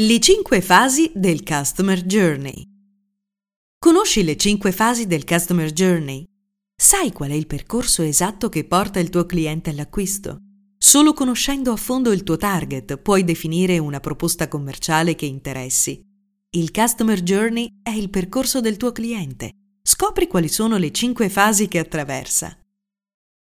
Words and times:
Le 0.00 0.20
cinque 0.20 0.60
fasi 0.60 1.10
del 1.12 1.42
Customer 1.42 2.04
Journey. 2.04 2.62
Conosci 3.80 4.22
le 4.22 4.36
cinque 4.36 4.70
fasi 4.70 5.08
del 5.08 5.24
Customer 5.24 5.72
Journey? 5.72 6.24
Sai 6.72 7.10
qual 7.10 7.30
è 7.30 7.34
il 7.34 7.48
percorso 7.48 8.02
esatto 8.02 8.48
che 8.48 8.64
porta 8.64 9.00
il 9.00 9.10
tuo 9.10 9.26
cliente 9.26 9.70
all'acquisto? 9.70 10.38
Solo 10.78 11.14
conoscendo 11.14 11.72
a 11.72 11.76
fondo 11.76 12.12
il 12.12 12.22
tuo 12.22 12.36
target 12.36 12.98
puoi 12.98 13.24
definire 13.24 13.78
una 13.78 13.98
proposta 13.98 14.46
commerciale 14.46 15.16
che 15.16 15.26
interessi. 15.26 16.00
Il 16.50 16.70
Customer 16.70 17.20
Journey 17.20 17.80
è 17.82 17.90
il 17.90 18.08
percorso 18.08 18.60
del 18.60 18.76
tuo 18.76 18.92
cliente. 18.92 19.50
Scopri 19.82 20.28
quali 20.28 20.46
sono 20.46 20.76
le 20.76 20.92
cinque 20.92 21.28
fasi 21.28 21.66
che 21.66 21.80
attraversa. 21.80 22.56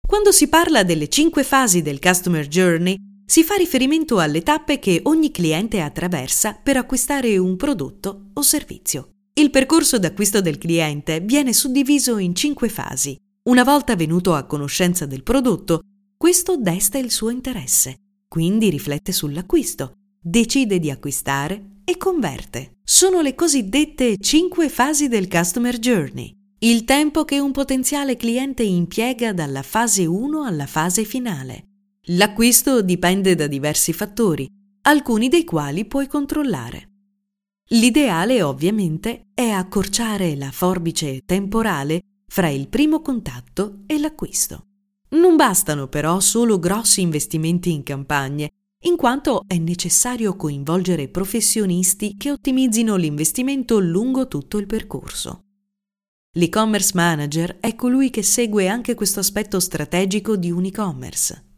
Quando 0.05 0.33
si 0.33 0.49
parla 0.49 0.83
delle 0.83 1.07
cinque 1.07 1.45
fasi 1.45 1.81
del 1.81 2.01
Customer 2.01 2.45
Journey, 2.45 2.97
si 3.25 3.43
fa 3.43 3.55
riferimento 3.55 4.19
alle 4.19 4.41
tappe 4.43 4.79
che 4.79 5.01
ogni 5.03 5.31
cliente 5.31 5.81
attraversa 5.81 6.59
per 6.61 6.77
acquistare 6.77 7.38
un 7.38 7.55
prodotto 7.55 8.29
o 8.34 8.41
servizio. 8.41 9.09
Il 9.34 9.49
percorso 9.49 9.98
d'acquisto 9.98 10.41
del 10.41 10.57
cliente 10.57 11.20
viene 11.20 11.53
suddiviso 11.53 12.17
in 12.17 12.35
cinque 12.35 12.70
fasi. 12.70 13.17
Una 13.49 13.63
volta 13.63 13.95
venuto 13.95 14.35
a 14.35 14.45
conoscenza 14.45 15.05
del 15.05 15.23
prodotto, 15.23 15.81
questo 16.15 16.55
desta 16.55 16.98
il 16.98 17.12
suo 17.12 17.29
interesse, 17.29 17.95
quindi 18.27 18.70
riflette 18.70 19.12
sull'acquisto, 19.12 19.93
decide 20.21 20.79
di 20.79 20.91
acquistare 20.91 21.81
e 21.84 21.98
converte. 21.98 22.77
Sono 22.84 23.21
le 23.21 23.35
cosiddette 23.35 24.17
cinque 24.17 24.70
fasi 24.70 25.07
del 25.07 25.27
Customer 25.27 25.77
Journey. 25.79 26.31
Il 26.59 26.85
tempo 26.85 27.26
che 27.26 27.40
un 27.40 27.51
potenziale 27.51 28.15
cliente 28.15 28.63
impiega 28.63 29.34
dalla 29.34 29.63
fase 29.63 30.05
1 30.05 30.43
alla 30.43 30.65
fase 30.65 31.03
finale. 31.03 31.73
L'acquisto 32.07 32.81
dipende 32.81 33.34
da 33.34 33.48
diversi 33.48 33.93
fattori, 33.93 34.45
alcuni 34.81 35.30
dei 35.30 35.45
quali 35.45 35.85
puoi 35.85 36.07
controllare. 36.07 36.89
L'ideale 37.67 38.43
ovviamente 38.43 39.27
è 39.34 39.48
accorciare 39.48 40.35
la 40.35 40.51
forbice 40.51 41.21
temporale 41.24 42.01
fra 42.27 42.49
il 42.49 42.68
primo 42.68 43.01
contatto 43.01 43.84
e 43.87 43.99
l'acquisto. 43.99 44.65
Non 45.12 45.37
bastano 45.37 45.87
però 45.87 46.20
solo 46.20 46.59
grossi 46.59 46.99
investimenti 46.99 47.71
in 47.71 47.84
campagne, 47.84 48.49
in 48.81 48.98
quanto 48.98 49.46
è 49.48 49.57
necessario 49.57 50.35
coinvolgere 50.35 51.07
professionisti 51.07 52.18
che 52.18 52.31
ottimizzino 52.31 52.98
l'investimento 52.98 53.79
lungo 53.79 54.27
tutto 54.27 54.57
il 54.57 54.65
percorso. 54.65 55.46
L'e-commerce 56.34 56.91
manager 56.96 57.59
è 57.62 57.76
colui 57.76 58.09
che 58.09 58.24
segue 58.24 58.68
anche 58.68 58.93
questo 58.93 59.21
aspetto 59.21 59.62
strategico 59.62 60.35
di 60.35 60.51
un 60.51 60.65
e-commerce. 60.65 61.51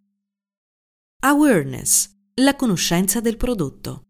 Awareness, 1.28 2.12
la 2.36 2.56
conoscenza 2.56 3.20
del 3.20 3.36
prodotto. 3.36 4.04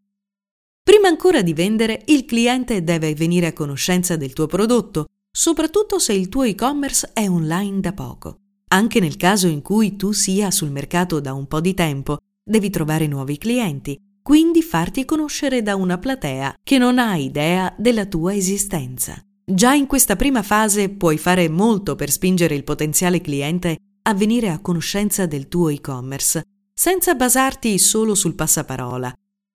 Prima 0.83 1.07
ancora 1.07 1.41
di 1.41 1.53
vendere, 1.53 2.01
il 2.07 2.25
cliente 2.25 2.83
deve 2.83 3.13
venire 3.15 3.45
a 3.45 3.53
conoscenza 3.53 4.17
del 4.17 4.33
tuo 4.33 4.47
prodotto, 4.47 5.05
soprattutto 5.31 5.97
se 5.97 6.11
il 6.11 6.27
tuo 6.27 6.43
e-commerce 6.43 7.11
è 7.13 7.29
online 7.29 7.79
da 7.79 7.93
poco. 7.93 8.39
Anche 8.67 8.99
nel 8.99 9.15
caso 9.15 9.47
in 9.47 9.61
cui 9.61 9.95
tu 9.95 10.11
sia 10.11 10.51
sul 10.51 10.71
mercato 10.71 11.21
da 11.21 11.31
un 11.31 11.47
po' 11.47 11.61
di 11.61 11.73
tempo, 11.73 12.17
devi 12.43 12.69
trovare 12.69 13.07
nuovi 13.07 13.37
clienti, 13.37 13.97
quindi 14.21 14.61
farti 14.61 15.05
conoscere 15.05 15.61
da 15.61 15.77
una 15.77 15.97
platea 15.97 16.55
che 16.61 16.77
non 16.77 16.99
ha 16.99 17.15
idea 17.15 17.73
della 17.77 18.07
tua 18.07 18.35
esistenza. 18.35 19.17
Già 19.41 19.73
in 19.73 19.87
questa 19.87 20.17
prima 20.17 20.43
fase 20.43 20.89
puoi 20.89 21.17
fare 21.17 21.47
molto 21.47 21.95
per 21.95 22.11
spingere 22.11 22.55
il 22.55 22.65
potenziale 22.65 23.21
cliente 23.21 23.77
a 24.01 24.13
venire 24.13 24.49
a 24.49 24.59
conoscenza 24.59 25.25
del 25.25 25.47
tuo 25.47 25.69
e-commerce, 25.69 26.43
senza 26.77 27.15
basarti 27.15 27.79
solo 27.79 28.15
sul 28.15 28.35
passaparola, 28.35 29.13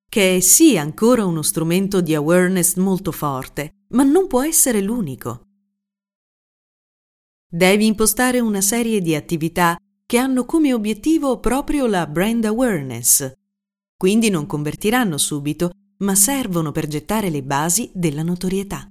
che 0.09 0.37
è 0.37 0.41
sì 0.41 0.79
ancora 0.79 1.25
uno 1.27 1.43
strumento 1.43 2.01
di 2.01 2.15
awareness 2.15 2.77
molto 2.77 3.13
forte, 3.13 3.85
ma 3.89 4.03
non 4.03 4.27
può 4.27 4.43
essere 4.43 4.81
l'unico. 4.81 5.43
Devi 7.47 7.87
impostare 7.87 8.41
una 8.41 8.63
serie 8.63 9.01
di 9.01 9.15
attività 9.15 9.77
che 10.07 10.17
hanno 10.17 10.45
come 10.47 10.73
obiettivo 10.73 11.39
proprio 11.39 11.87
la 11.87 12.07
brand 12.07 12.45
awareness. 12.45 13.33
Quindi 13.97 14.31
non 14.31 14.47
convertiranno 14.47 15.19
subito, 15.19 15.71
ma 15.99 16.15
servono 16.15 16.73
per 16.73 16.87
gettare 16.87 17.29
le 17.29 17.43
basi 17.43 17.91
della 17.93 18.23
notorietà. 18.23 18.89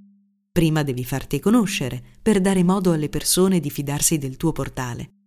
Prima 0.51 0.83
devi 0.83 1.03
farti 1.03 1.39
conoscere 1.39 2.01
per 2.21 2.39
dare 2.39 2.63
modo 2.63 2.91
alle 2.91 3.09
persone 3.09 3.59
di 3.59 3.69
fidarsi 3.69 4.17
del 4.17 4.37
tuo 4.37 4.51
portale. 4.51 5.18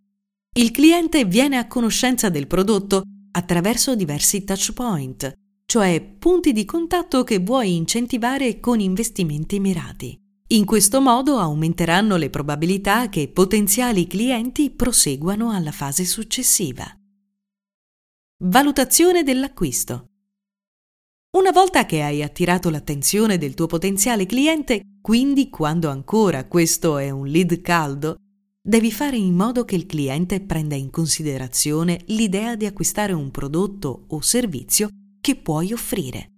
Il 0.55 0.71
cliente 0.71 1.25
viene 1.25 1.57
a 1.57 1.67
conoscenza 1.67 2.29
del 2.29 2.47
prodotto 2.47 3.03
attraverso 3.31 3.97
diversi 3.97 4.45
touch 4.45 4.75
point, 4.75 5.33
cioè 5.65 6.03
punti 6.03 6.53
di 6.53 6.67
contatto 6.67 7.25
che 7.25 7.39
vuoi 7.39 7.75
incentivare 7.75 8.61
con 8.61 8.79
investimenti 8.79 9.59
mirati. 9.61 10.15
In 10.49 10.67
questo 10.67 11.01
modo 11.01 11.39
aumenteranno 11.39 12.17
le 12.17 12.29
probabilità 12.29 13.09
che 13.09 13.29
potenziali 13.29 14.07
clienti 14.07 14.69
proseguano 14.71 15.53
alla 15.53 15.73
fase 15.73 16.05
successiva. 16.05 16.85
Valutazione 18.45 19.23
dell'acquisto. 19.23 20.09
Una 21.39 21.51
volta 21.51 21.87
che 21.87 22.03
hai 22.03 22.23
attirato 22.23 22.69
l'attenzione 22.69 23.39
del 23.39 23.55
tuo 23.55 23.67
potenziale 23.67 24.27
cliente, 24.27 24.83
quindi 25.01 25.49
quando 25.49 25.89
ancora 25.89 26.47
questo 26.47 26.99
è 26.99 27.09
un 27.09 27.27
lead 27.27 27.62
caldo, 27.62 28.17
devi 28.65 28.93
fare 28.93 29.17
in 29.17 29.34
modo 29.34 29.65
che 29.65 29.75
il 29.75 29.87
cliente 29.87 30.41
prenda 30.41 30.77
in 30.77 30.91
considerazione 30.91 32.03
l'idea 32.06 32.55
di 32.55 32.65
acquistare 32.65 33.12
un 33.12 33.33
prodotto 33.33 34.05
o 34.06 34.21
servizio 34.21 34.89
che 35.21 35.34
puoi 35.34 35.73
offrire. 35.73 36.28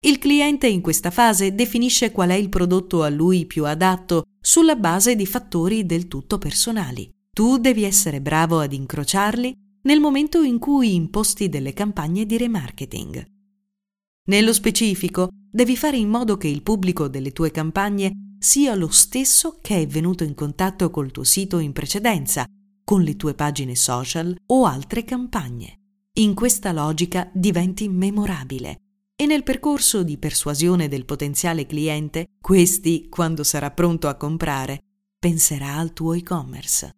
Il 0.00 0.18
cliente 0.18 0.68
in 0.68 0.80
questa 0.80 1.10
fase 1.10 1.52
definisce 1.54 2.12
qual 2.12 2.30
è 2.30 2.34
il 2.34 2.48
prodotto 2.48 3.02
a 3.02 3.08
lui 3.08 3.44
più 3.44 3.64
adatto 3.64 4.22
sulla 4.40 4.76
base 4.76 5.16
di 5.16 5.26
fattori 5.26 5.84
del 5.84 6.06
tutto 6.06 6.38
personali. 6.38 7.10
Tu 7.32 7.58
devi 7.58 7.82
essere 7.82 8.20
bravo 8.20 8.60
ad 8.60 8.72
incrociarli 8.72 9.52
nel 9.82 9.98
momento 9.98 10.42
in 10.42 10.58
cui 10.58 10.94
imposti 10.94 11.48
delle 11.48 11.72
campagne 11.72 12.24
di 12.24 12.36
remarketing. 12.36 13.24
Nello 14.28 14.52
specifico, 14.52 15.28
devi 15.50 15.76
fare 15.76 15.96
in 15.96 16.08
modo 16.08 16.36
che 16.36 16.48
il 16.48 16.62
pubblico 16.62 17.08
delle 17.08 17.32
tue 17.32 17.50
campagne 17.50 18.12
sia 18.38 18.74
lo 18.74 18.88
stesso 18.88 19.58
che 19.60 19.80
è 19.82 19.86
venuto 19.86 20.24
in 20.24 20.34
contatto 20.34 20.90
col 20.90 21.10
tuo 21.10 21.24
sito 21.24 21.58
in 21.58 21.72
precedenza, 21.72 22.44
con 22.84 23.02
le 23.02 23.16
tue 23.16 23.34
pagine 23.34 23.74
social 23.74 24.36
o 24.46 24.64
altre 24.64 25.04
campagne. 25.04 25.80
In 26.14 26.34
questa 26.34 26.72
logica 26.72 27.30
diventi 27.32 27.88
memorabile 27.88 28.78
e 29.16 29.26
nel 29.26 29.42
percorso 29.42 30.02
di 30.02 30.18
persuasione 30.18 30.88
del 30.88 31.04
potenziale 31.04 31.66
cliente, 31.66 32.26
questi, 32.40 33.08
quando 33.08 33.42
sarà 33.42 33.70
pronto 33.70 34.08
a 34.08 34.14
comprare, 34.14 34.80
penserà 35.18 35.76
al 35.76 35.92
tuo 35.92 36.12
e-commerce. 36.12 36.90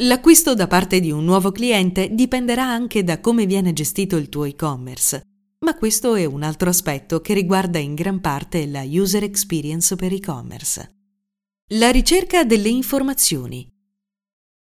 L'acquisto 0.00 0.54
da 0.54 0.66
parte 0.66 1.00
di 1.00 1.10
un 1.10 1.24
nuovo 1.24 1.52
cliente 1.52 2.08
dipenderà 2.12 2.64
anche 2.64 3.04
da 3.04 3.20
come 3.20 3.46
viene 3.46 3.72
gestito 3.72 4.16
il 4.16 4.28
tuo 4.28 4.44
e-commerce, 4.44 5.22
ma 5.58 5.74
questo 5.76 6.14
è 6.14 6.24
un 6.24 6.42
altro 6.42 6.68
aspetto 6.68 7.20
che 7.20 7.34
riguarda 7.34 7.78
in 7.78 7.94
gran 7.94 8.20
parte 8.20 8.66
la 8.66 8.82
user 8.82 9.22
experience 9.22 9.96
per 9.96 10.12
e-commerce. 10.12 10.94
La 11.70 11.90
ricerca 11.90 12.44
delle 12.44 12.68
informazioni. 12.68 13.68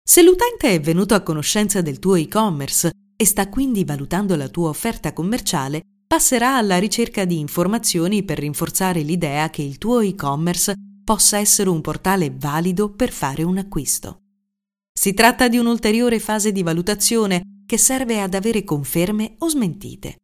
Se 0.05 0.23
l'utente 0.23 0.71
è 0.71 0.81
venuto 0.81 1.15
a 1.15 1.23
conoscenza 1.23 1.81
del 1.81 1.99
tuo 1.99 2.17
e-commerce 2.17 2.91
e 3.17 3.25
sta 3.25 3.49
quindi 3.49 3.85
valutando 3.85 4.37
la 4.37 4.49
tua 4.49 4.69
offerta 4.69 5.13
commerciale, 5.13 5.81
passerà 6.07 6.57
alla 6.57 6.79
ricerca 6.79 7.25
di 7.25 7.39
informazioni 7.39 8.23
per 8.23 8.39
rinforzare 8.39 9.01
l'idea 9.01 9.49
che 9.51 9.63
il 9.63 9.79
tuo 9.79 10.01
e-commerce 10.01 10.75
possa 11.05 11.39
essere 11.39 11.71
un 11.71 11.81
portale 11.81 12.35
valido 12.37 12.91
per 12.91 13.11
fare 13.11 13.43
un 13.43 13.59
acquisto. 13.59 14.19
Si 14.93 15.15
tratta 15.15 15.49
di 15.49 15.57
un'ulteriore 15.57 16.21
fase 16.21 16.53
di 16.53 16.63
valutazione 16.63 17.43
che 17.67 17.79
serve 17.79 18.21
ad 18.21 18.35
avere 18.35 18.63
conferme 18.63 19.37
o 19.39 19.49
smentite. 19.49 20.19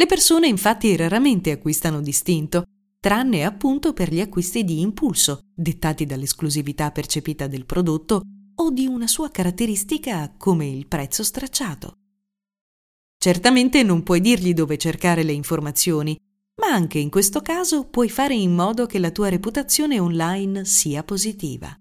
Le 0.00 0.06
persone 0.06 0.46
infatti 0.46 0.96
raramente 0.96 1.50
acquistano 1.50 2.00
distinto, 2.00 2.62
tranne 3.00 3.44
appunto 3.44 3.92
per 3.92 4.10
gli 4.10 4.20
acquisti 4.20 4.64
di 4.64 4.80
impulso, 4.80 5.40
dettati 5.54 6.06
dall'esclusività 6.06 6.90
percepita 6.90 7.46
del 7.46 7.66
prodotto 7.66 8.22
o 8.54 8.70
di 8.70 8.86
una 8.86 9.06
sua 9.06 9.30
caratteristica 9.30 10.32
come 10.38 10.66
il 10.66 10.86
prezzo 10.86 11.22
stracciato. 11.22 11.98
Certamente 13.18 13.82
non 13.82 14.02
puoi 14.02 14.22
dirgli 14.22 14.54
dove 14.54 14.78
cercare 14.78 15.22
le 15.22 15.32
informazioni, 15.32 16.18
ma 16.62 16.68
anche 16.68 16.98
in 16.98 17.10
questo 17.10 17.42
caso 17.42 17.84
puoi 17.84 18.08
fare 18.08 18.32
in 18.32 18.54
modo 18.54 18.86
che 18.86 18.98
la 18.98 19.10
tua 19.10 19.28
reputazione 19.28 20.00
online 20.00 20.64
sia 20.64 21.04
positiva. 21.04 21.78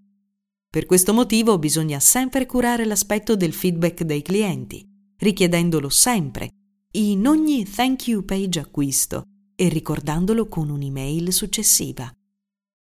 Per 0.69 0.85
questo 0.85 1.13
motivo 1.13 1.57
bisogna 1.57 2.01
sempre 2.01 2.45
curare 2.45 2.83
l'aspetto 2.83 3.37
del 3.37 3.53
feedback 3.53 4.03
dei 4.03 4.21
clienti, 4.21 4.85
richiedendolo 5.19 5.87
sempre, 5.87 6.49
in 6.91 7.27
ogni 7.27 7.65
thank 7.65 8.07
you 8.07 8.23
page 8.23 8.59
acquisto 8.59 9.23
e 9.55 9.69
ricordandolo 9.69 10.47
con 10.47 10.69
un'email 10.69 11.31
successiva. 11.31 12.11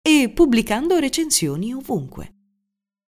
E 0.02 0.30
pubblicando 0.30 0.98
recensioni 0.98 1.72
ovunque. 1.72 2.34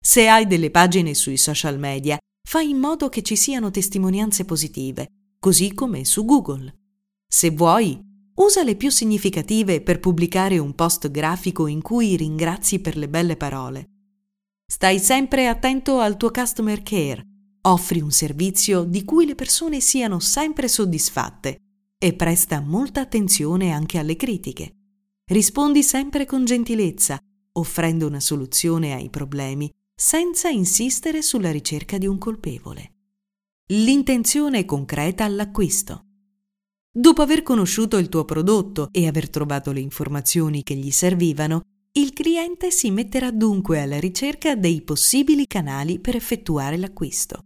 Se 0.02 0.28
hai 0.28 0.46
delle 0.46 0.70
pagine 0.70 1.14
sui 1.14 1.36
social 1.36 1.78
media, 1.78 2.18
fai 2.48 2.70
in 2.70 2.78
modo 2.78 3.08
che 3.08 3.22
ci 3.22 3.36
siano 3.36 3.70
testimonianze 3.70 4.44
positive 4.44 5.08
così 5.38 5.72
come 5.74 6.04
su 6.04 6.24
Google. 6.24 6.74
Se 7.26 7.50
vuoi, 7.50 8.08
Usa 8.40 8.62
le 8.62 8.74
più 8.74 8.90
significative 8.90 9.82
per 9.82 10.00
pubblicare 10.00 10.56
un 10.56 10.74
post 10.74 11.10
grafico 11.10 11.66
in 11.66 11.82
cui 11.82 12.16
ringrazi 12.16 12.78
per 12.78 12.96
le 12.96 13.06
belle 13.06 13.36
parole. 13.36 13.84
Stai 14.64 14.98
sempre 14.98 15.46
attento 15.46 15.98
al 15.98 16.16
tuo 16.16 16.30
customer 16.30 16.82
care. 16.82 17.22
Offri 17.62 18.00
un 18.00 18.10
servizio 18.10 18.84
di 18.84 19.04
cui 19.04 19.26
le 19.26 19.34
persone 19.34 19.80
siano 19.80 20.18
sempre 20.18 20.66
soddisfatte 20.66 21.58
e 21.98 22.14
presta 22.14 22.60
molta 22.60 23.02
attenzione 23.02 23.70
anche 23.70 23.98
alle 23.98 24.16
critiche. 24.16 24.76
Rispondi 25.26 25.82
sempre 25.82 26.24
con 26.24 26.46
gentilezza, 26.46 27.18
offrendo 27.52 28.06
una 28.06 28.20
soluzione 28.20 28.94
ai 28.94 29.10
problemi 29.10 29.70
senza 29.94 30.48
insistere 30.48 31.20
sulla 31.20 31.50
ricerca 31.50 31.98
di 31.98 32.06
un 32.06 32.16
colpevole. 32.16 32.94
L'intenzione 33.72 34.64
concreta 34.64 35.24
all'acquisto. 35.24 36.06
Dopo 36.90 37.20
aver 37.20 37.42
conosciuto 37.42 37.98
il 37.98 38.08
tuo 38.08 38.24
prodotto 38.24 38.88
e 38.90 39.06
aver 39.06 39.28
trovato 39.28 39.70
le 39.70 39.80
informazioni 39.80 40.62
che 40.62 40.74
gli 40.74 40.90
servivano, 40.90 41.60
il 41.92 42.14
cliente 42.14 42.70
si 42.70 42.90
metterà 42.90 43.30
dunque 43.30 43.82
alla 43.82 44.00
ricerca 44.00 44.54
dei 44.54 44.80
possibili 44.80 45.46
canali 45.46 45.98
per 45.98 46.16
effettuare 46.16 46.78
l'acquisto. 46.78 47.44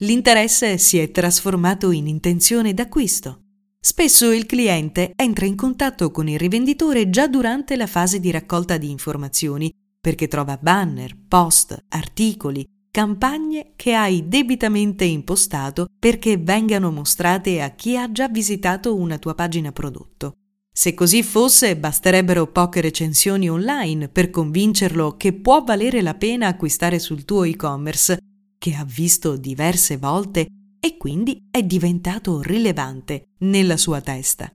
L'interesse 0.00 0.76
si 0.76 0.98
è 0.98 1.10
trasformato 1.10 1.90
in 1.90 2.06
intenzione 2.06 2.74
d'acquisto. 2.74 3.44
Spesso 3.80 4.30
il 4.30 4.44
cliente 4.44 5.12
entra 5.16 5.46
in 5.46 5.56
contatto 5.56 6.10
con 6.10 6.28
il 6.28 6.38
rivenditore 6.38 7.08
già 7.08 7.26
durante 7.28 7.76
la 7.76 7.86
fase 7.86 8.20
di 8.20 8.30
raccolta 8.30 8.76
di 8.76 8.90
informazioni 8.90 9.72
perché 9.98 10.28
trova 10.28 10.58
banner, 10.60 11.16
post, 11.26 11.82
articoli, 11.88 12.62
campagne 12.90 13.72
che 13.74 13.94
hai 13.94 14.28
debitamente 14.28 15.06
impostato 15.06 15.86
perché 15.98 16.36
vengano 16.36 16.90
mostrate 16.90 17.62
a 17.62 17.70
chi 17.70 17.96
ha 17.96 18.12
già 18.12 18.28
visitato 18.28 18.94
una 18.94 19.16
tua 19.16 19.34
pagina 19.34 19.72
prodotto. 19.72 20.34
Se 20.70 20.92
così 20.92 21.22
fosse, 21.22 21.74
basterebbero 21.74 22.48
poche 22.48 22.82
recensioni 22.82 23.48
online 23.48 24.10
per 24.10 24.28
convincerlo 24.28 25.16
che 25.16 25.32
può 25.32 25.64
valere 25.64 26.02
la 26.02 26.12
pena 26.12 26.48
acquistare 26.48 26.98
sul 26.98 27.24
tuo 27.24 27.44
e-commerce, 27.44 28.18
che 28.66 28.74
ha 28.74 28.84
visto 28.84 29.36
diverse 29.36 29.96
volte 29.96 30.48
e 30.80 30.96
quindi 30.96 31.46
è 31.52 31.62
diventato 31.62 32.42
rilevante 32.42 33.28
nella 33.38 33.76
sua 33.76 34.00
testa. 34.00 34.50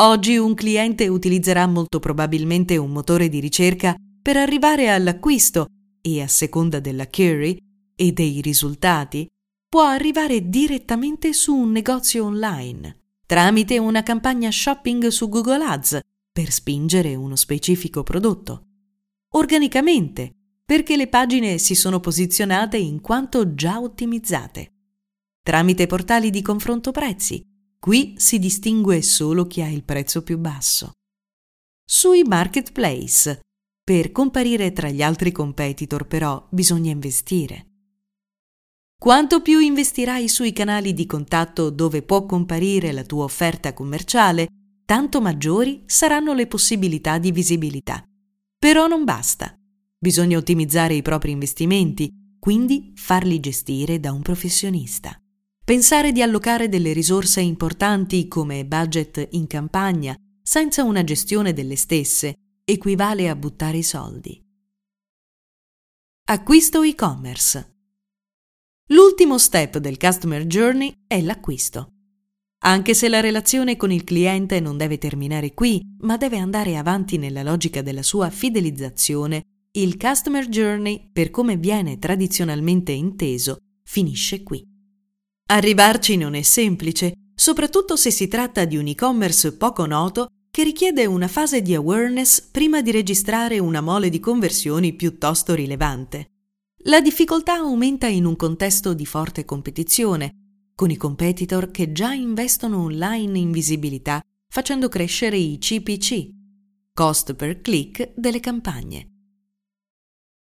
Oggi 0.00 0.36
un 0.36 0.52
cliente 0.54 1.06
utilizzerà 1.06 1.68
molto 1.68 2.00
probabilmente 2.00 2.76
un 2.76 2.90
motore 2.90 3.28
di 3.28 3.38
ricerca 3.38 3.94
per 4.20 4.36
arrivare 4.36 4.90
all'acquisto 4.90 5.66
e 6.00 6.20
a 6.20 6.26
seconda 6.26 6.80
della 6.80 7.06
query 7.06 7.56
e 7.94 8.10
dei 8.10 8.40
risultati, 8.40 9.30
può 9.68 9.84
arrivare 9.84 10.48
direttamente 10.48 11.32
su 11.34 11.54
un 11.54 11.70
negozio 11.70 12.24
online 12.24 13.02
tramite 13.26 13.78
una 13.78 14.02
campagna 14.02 14.50
shopping 14.50 15.06
su 15.06 15.28
Google 15.28 15.64
Ads 15.64 16.00
per 16.32 16.50
spingere 16.50 17.14
uno 17.14 17.36
specifico 17.36 18.02
prodotto. 18.02 18.62
Organicamente, 19.34 20.32
perché 20.66 20.96
le 20.96 21.06
pagine 21.06 21.58
si 21.58 21.76
sono 21.76 22.00
posizionate 22.00 22.76
in 22.76 23.00
quanto 23.00 23.54
già 23.54 23.80
ottimizzate. 23.80 24.72
Tramite 25.40 25.86
portali 25.86 26.30
di 26.30 26.42
confronto 26.42 26.90
prezzi, 26.90 27.40
qui 27.78 28.14
si 28.16 28.40
distingue 28.40 29.00
solo 29.00 29.46
chi 29.46 29.62
ha 29.62 29.68
il 29.68 29.84
prezzo 29.84 30.24
più 30.24 30.38
basso. 30.38 30.90
Sui 31.88 32.24
marketplace, 32.24 33.42
per 33.84 34.10
comparire 34.10 34.72
tra 34.72 34.88
gli 34.88 35.02
altri 35.02 35.30
competitor 35.30 36.08
però 36.08 36.44
bisogna 36.50 36.90
investire. 36.90 37.66
Quanto 38.98 39.40
più 39.42 39.60
investirai 39.60 40.28
sui 40.28 40.52
canali 40.52 40.94
di 40.94 41.06
contatto 41.06 41.70
dove 41.70 42.02
può 42.02 42.26
comparire 42.26 42.90
la 42.90 43.04
tua 43.04 43.22
offerta 43.22 43.72
commerciale, 43.72 44.48
tanto 44.84 45.20
maggiori 45.20 45.84
saranno 45.86 46.32
le 46.32 46.48
possibilità 46.48 47.18
di 47.18 47.30
visibilità. 47.30 48.02
Però 48.58 48.88
non 48.88 49.04
basta. 49.04 49.55
Bisogna 50.06 50.38
ottimizzare 50.38 50.94
i 50.94 51.02
propri 51.02 51.32
investimenti, 51.32 52.08
quindi 52.38 52.92
farli 52.94 53.40
gestire 53.40 53.98
da 53.98 54.12
un 54.12 54.22
professionista. 54.22 55.20
Pensare 55.64 56.12
di 56.12 56.22
allocare 56.22 56.68
delle 56.68 56.92
risorse 56.92 57.40
importanti 57.40 58.28
come 58.28 58.64
budget 58.64 59.26
in 59.32 59.48
campagna 59.48 60.14
senza 60.40 60.84
una 60.84 61.02
gestione 61.02 61.52
delle 61.52 61.74
stesse 61.74 62.36
equivale 62.64 63.28
a 63.28 63.34
buttare 63.34 63.78
i 63.78 63.82
soldi. 63.82 64.40
Acquisto 66.28 66.82
e-commerce. 66.82 67.74
L'ultimo 68.90 69.38
step 69.38 69.78
del 69.78 69.98
customer 69.98 70.44
journey 70.46 70.94
è 71.08 71.20
l'acquisto. 71.20 71.88
Anche 72.58 72.94
se 72.94 73.08
la 73.08 73.18
relazione 73.18 73.76
con 73.76 73.90
il 73.90 74.04
cliente 74.04 74.60
non 74.60 74.76
deve 74.76 74.98
terminare 74.98 75.52
qui, 75.52 75.80
ma 76.02 76.16
deve 76.16 76.38
andare 76.38 76.76
avanti 76.76 77.18
nella 77.18 77.42
logica 77.42 77.82
della 77.82 78.04
sua 78.04 78.30
fidelizzazione, 78.30 79.42
il 79.80 79.98
customer 79.98 80.48
journey, 80.48 81.10
per 81.12 81.30
come 81.30 81.56
viene 81.56 81.98
tradizionalmente 81.98 82.92
inteso, 82.92 83.58
finisce 83.84 84.42
qui. 84.42 84.64
Arrivarci 85.48 86.16
non 86.16 86.34
è 86.34 86.40
semplice, 86.40 87.12
soprattutto 87.34 87.94
se 87.96 88.10
si 88.10 88.26
tratta 88.26 88.64
di 88.64 88.78
un 88.78 88.86
e-commerce 88.86 89.54
poco 89.56 89.84
noto 89.84 90.28
che 90.50 90.62
richiede 90.64 91.04
una 91.04 91.28
fase 91.28 91.60
di 91.60 91.74
awareness 91.74 92.40
prima 92.40 92.80
di 92.80 92.90
registrare 92.90 93.58
una 93.58 93.82
mole 93.82 94.08
di 94.08 94.18
conversioni 94.18 94.94
piuttosto 94.94 95.54
rilevante. 95.54 96.30
La 96.84 97.02
difficoltà 97.02 97.56
aumenta 97.56 98.06
in 98.06 98.24
un 98.24 98.36
contesto 98.36 98.94
di 98.94 99.04
forte 99.04 99.44
competizione, 99.44 100.70
con 100.74 100.90
i 100.90 100.96
competitor 100.96 101.70
che 101.70 101.92
già 101.92 102.14
investono 102.14 102.80
online 102.80 103.38
in 103.38 103.50
visibilità, 103.50 104.22
facendo 104.48 104.88
crescere 104.88 105.36
i 105.36 105.58
CPC, 105.58 106.30
cost 106.94 107.34
per 107.34 107.60
click 107.60 108.12
delle 108.16 108.40
campagne. 108.40 109.15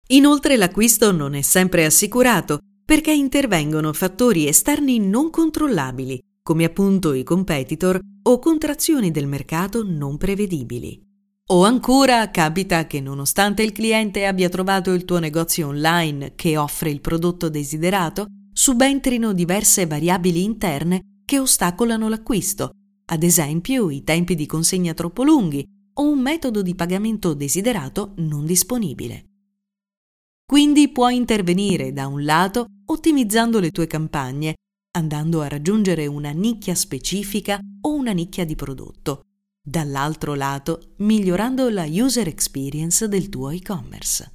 Inoltre 0.09 0.55
l'acquisto 0.55 1.11
non 1.11 1.33
è 1.33 1.41
sempre 1.41 1.83
assicurato 1.83 2.59
perché 2.85 3.11
intervengono 3.11 3.91
fattori 3.91 4.47
esterni 4.47 4.99
non 4.99 5.31
controllabili, 5.31 6.21
come 6.43 6.63
appunto 6.63 7.13
i 7.13 7.23
competitor 7.23 7.99
o 8.21 8.37
contrazioni 8.37 9.09
del 9.09 9.25
mercato 9.25 9.83
non 9.83 10.17
prevedibili. 10.17 11.01
O 11.47 11.63
ancora 11.63 12.29
capita 12.29 12.85
che 12.85 13.01
nonostante 13.01 13.63
il 13.63 13.71
cliente 13.71 14.27
abbia 14.27 14.49
trovato 14.49 14.91
il 14.91 15.05
tuo 15.05 15.17
negozio 15.17 15.67
online 15.67 16.33
che 16.35 16.55
offre 16.55 16.91
il 16.91 17.01
prodotto 17.01 17.49
desiderato, 17.49 18.27
subentrino 18.53 19.33
diverse 19.33 19.87
variabili 19.87 20.43
interne 20.43 21.01
che 21.25 21.39
ostacolano 21.39 22.09
l'acquisto, 22.09 22.69
ad 23.05 23.23
esempio 23.23 23.89
i 23.89 24.03
tempi 24.03 24.35
di 24.35 24.45
consegna 24.45 24.93
troppo 24.93 25.23
lunghi 25.23 25.63
o 25.95 26.07
un 26.07 26.19
metodo 26.19 26.61
di 26.61 26.75
pagamento 26.75 27.33
desiderato 27.33 28.13
non 28.17 28.45
disponibile. 28.45 29.25
Quindi 30.45 30.89
puoi 30.89 31.15
intervenire 31.15 31.91
da 31.91 32.07
un 32.07 32.23
lato 32.23 32.67
ottimizzando 32.85 33.59
le 33.59 33.71
tue 33.71 33.87
campagne 33.87 34.53
andando 34.95 35.41
a 35.41 35.47
raggiungere 35.47 36.07
una 36.07 36.31
nicchia 36.31 36.73
specifica 36.73 37.59
o 37.81 37.93
una 37.93 38.11
nicchia 38.11 38.45
di 38.45 38.55
prodotto. 38.55 39.25
Dall'altro 39.61 40.35
lato, 40.35 40.93
migliorando 40.97 41.69
la 41.69 41.85
user 41.85 42.27
experience 42.27 43.07
del 43.07 43.27
tuo 43.29 43.49
e-commerce. 43.49 44.31